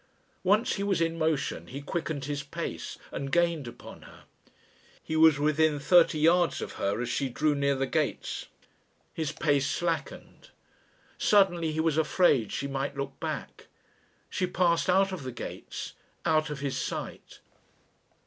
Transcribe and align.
Once 0.43 0.77
he 0.77 0.83
was 0.83 0.99
in 0.99 1.15
motion 1.15 1.67
he 1.67 1.79
quickened 1.79 2.25
his 2.25 2.41
pace 2.41 2.97
and 3.11 3.31
gained 3.31 3.67
upon 3.67 4.01
her. 4.01 4.23
He 5.03 5.15
was 5.15 5.37
within 5.37 5.77
thirty 5.79 6.17
yards 6.17 6.59
of 6.59 6.71
her 6.81 6.99
as 7.03 7.07
she 7.07 7.29
drew 7.29 7.53
near 7.53 7.75
the 7.75 7.85
gates. 7.85 8.47
His 9.13 9.31
pace 9.31 9.67
slackened. 9.67 10.49
Suddenly 11.19 11.71
he 11.71 11.79
was 11.79 11.99
afraid 11.99 12.51
she 12.51 12.65
might 12.67 12.97
look 12.97 13.19
back. 13.19 13.67
She 14.27 14.47
passed 14.47 14.89
out 14.89 15.11
of 15.11 15.21
the 15.21 15.31
gates, 15.31 15.93
out 16.25 16.49
of 16.49 16.61
his 16.61 16.75
sight. 16.79 17.39